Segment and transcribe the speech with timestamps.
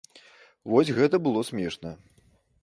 [0.71, 1.93] Вось гэта было смешна.